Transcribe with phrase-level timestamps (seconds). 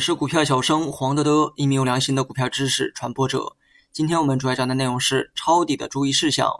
[0.00, 3.54] 是股票小生黄德德，一名有良心的股票知识传播者。
[3.92, 6.50] 今天我们主要讲的内容是抄底的注意事项。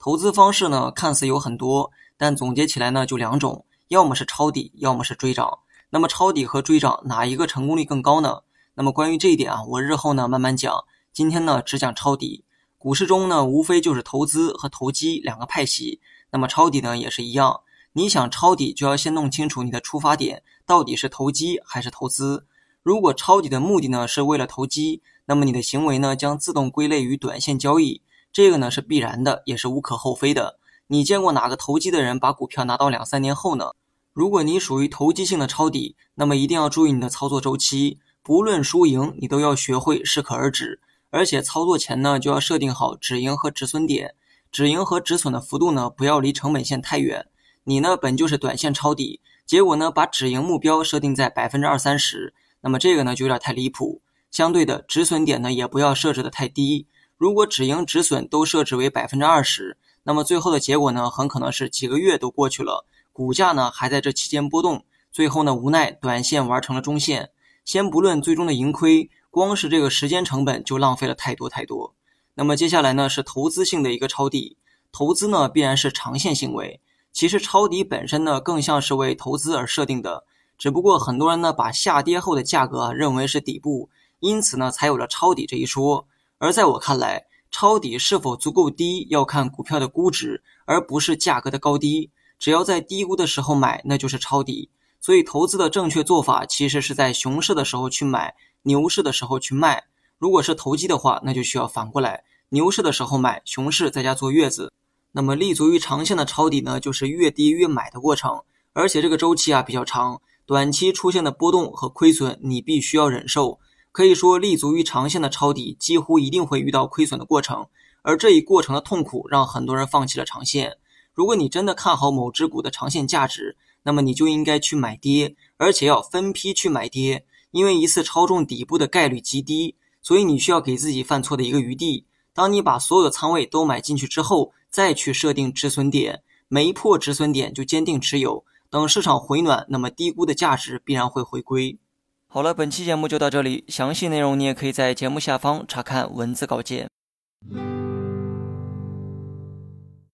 [0.00, 5.60] 投资方式呢，看似有很多，但总结起来呢，就两种，要么是抄底，要么是追涨。
[5.90, 8.40] 那么抄底和追涨哪一个成功率更高呢？
[8.74, 10.84] 那么关于这一点啊，我日后呢慢慢讲。
[11.12, 12.44] 今天呢只讲抄底。
[12.78, 16.00] 股市中呢，无非就是投资和投机两个派系。
[16.32, 17.60] 那么抄底呢也是一样。
[17.92, 22.44] 你想抄底，就要先弄清楚你的出发点到底是投机还是投资。
[22.88, 28.00] 如果抄底的目的呢是为了投机，那么你的行为呢将自动归类于短线交易，
[28.32, 30.58] 这个呢是必然的，也是无可厚非的。
[30.86, 33.72] 你见过哪个投机的人把股票拿到两三年后呢？
[34.14, 40.80] 如果你属于投机性的抄底，那么一定要注意你的操作周期，不论输赢，你都要学会适可而止，
[41.10, 44.14] 而且操作前呢就要设定好止盈和止损点，
[44.50, 47.26] 止盈和止损的幅度呢不要离成本线太远。
[47.64, 52.32] 你呢本就是短线抄底，结果呢把止盈目标设定在百分之二三十。
[52.60, 56.86] 那么这个呢就有点太离谱，相对的止损点呢也不要设置的太低。
[57.16, 67.30] 如果止盈止损都设置为百分之二十，那么最后的结果呢很可能是几个月都过去了，股价呢还在这期间波动，最后呢无奈短线玩成了中线。
[67.64, 71.94] 先不论最终的盈亏，光是这个时间成本就浪费了太多太多。
[72.34, 74.56] 那么接下来呢是投资性的一个抄底，
[74.92, 76.80] 投资呢必然是长线行为，
[77.12, 80.24] 其实抄底本身呢更像是为投资而设定的。
[80.58, 83.88] 只不过很多人呢把下跌后的价格认为是底部，
[84.18, 86.04] 因此呢才有了抄底这一说。
[86.38, 92.10] 而在我看来，抄底是否足够低要看股票的估值，而不是价格的高低。
[92.38, 94.68] 只要在低估的时候买，那就是抄底。
[95.00, 99.84] 所以投资的正确做法其实是在熊市的时候去买，牛市的时候去卖。
[100.18, 104.72] 如果是投机的话，那就需要反过来，牛市的时候买，熊市在家坐月子。
[105.12, 108.42] 那么立足于长线的抄底呢，就是越跌越买的过程，
[108.72, 110.20] 而且这个周期啊比较长。
[110.48, 113.58] 短期出现的波动和亏损，你必须要忍受。
[113.92, 117.66] 可以说，立足于长线的抄底，几乎一定会遇到亏损的过程。
[118.00, 120.78] 而这一过程的痛苦，让很多人放弃了长线。
[121.12, 129.74] 如果你真的看好某只股的长线价值，那么你就应该去买跌，而且要分批去买跌，因为一次抄中底部的概率极低。
[130.00, 132.06] 所以你需要给自己犯错的一个余地。
[132.32, 138.46] 当你把所有的仓位都买进去之后，再去设定止损点，没破止损点就坚定持有。
[138.70, 141.78] 等市场回暖，那么低估的价值必然会回归。
[142.26, 146.90] 好了，本期节目就到这里，详细内容你也可以在节目下方查看文字稿件。